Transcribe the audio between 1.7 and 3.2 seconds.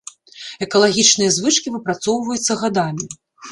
выпрацоўваюцца гадамі.